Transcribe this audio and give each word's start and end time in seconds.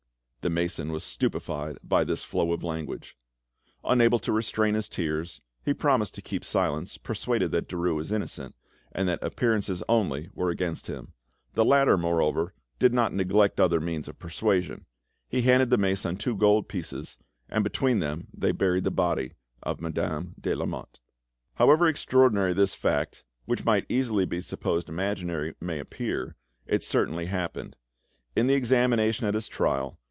The 0.43 0.49
mason 0.49 0.91
was 0.91 1.03
stupefied 1.03 1.77
by 1.83 2.03
this 2.03 2.23
flow 2.23 2.51
of 2.51 2.63
language. 2.63 3.15
Unable 3.83 4.17
to 4.17 4.31
restrain 4.31 4.73
his 4.73 4.89
tears, 4.89 5.39
he 5.63 5.71
promised 5.71 6.15
to 6.15 6.21
keep 6.23 6.43
silence, 6.43 6.97
persuaded 6.97 7.51
that 7.51 7.69
Derues 7.69 7.95
was 7.95 8.11
innocent, 8.11 8.55
and 8.91 9.07
that 9.07 9.21
appearances 9.21 9.83
only 9.87 10.31
were 10.33 10.49
against 10.49 10.87
him. 10.87 11.13
The 11.53 11.63
latter, 11.63 11.95
moreover, 11.95 12.55
did 12.79 12.91
not 12.91 13.13
neglect 13.13 13.59
other 13.59 13.79
means 13.79 14.07
of 14.07 14.17
persuasion; 14.17 14.87
he 15.29 15.43
handed 15.43 15.69
the 15.69 15.77
mason 15.77 16.17
two 16.17 16.35
gold 16.35 16.67
pieces, 16.67 17.19
and 17.47 17.63
between 17.63 17.99
them 17.99 18.27
they 18.35 18.51
buried 18.51 18.83
the 18.85 18.89
body 18.89 19.33
of 19.61 19.79
Madame 19.79 20.33
de 20.41 20.55
Lamotte. 20.55 20.99
However 21.57 21.85
extraordinary 21.85 22.53
this 22.55 22.73
fact, 22.73 23.23
which 23.45 23.63
might 23.63 23.85
easily 23.89 24.25
be 24.25 24.41
supposed 24.41 24.89
imaginary, 24.89 25.53
may 25.61 25.77
appear, 25.77 26.35
it 26.65 26.81
certainly 26.81 27.27
happened. 27.27 27.75
In 28.35 28.47
the 28.47 28.55
examination 28.55 29.27
at 29.27 29.35
his 29.35 29.47
trial. 29.47 29.99